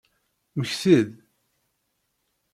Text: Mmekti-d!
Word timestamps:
Mmekti-d! 0.55 1.09